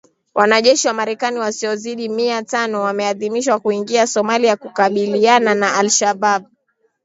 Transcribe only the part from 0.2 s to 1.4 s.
Wanajeshi wa Marekani